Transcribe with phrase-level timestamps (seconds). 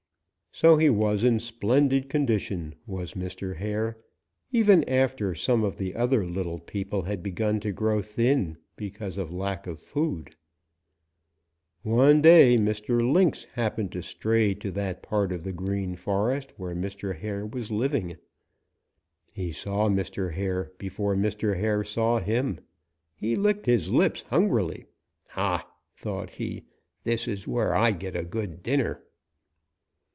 [0.53, 3.55] So he was in splendid condition, was Mr.
[3.55, 3.97] Hare,
[4.51, 9.31] even after some of the other little people had begun to grow thin because of
[9.31, 10.35] lack of food.
[11.83, 12.99] One day Mr.
[13.11, 17.15] Lynx happened to stray to that part of the Green Forest where Mr.
[17.17, 18.17] Hare was living.
[19.33, 20.33] He saw Mr.
[20.33, 21.57] Hare before Mr.
[21.57, 22.59] Hare saw him.
[23.15, 24.85] He licked his lips hungrily.
[25.29, 25.65] 'Ha!'
[25.95, 26.65] thought he,
[27.05, 29.01] 'this is where I get a good dinner.'